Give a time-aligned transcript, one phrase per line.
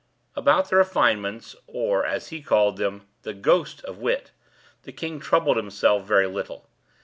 [0.35, 4.31] About the refinements, or, as he called them, the "ghost" of wit,
[4.81, 6.67] the king troubled himself very little.